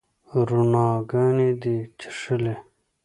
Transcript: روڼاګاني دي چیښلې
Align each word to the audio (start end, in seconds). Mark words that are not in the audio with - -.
روڼاګاني 0.49 1.49
دي 1.61 1.75
چیښلې 1.99 2.55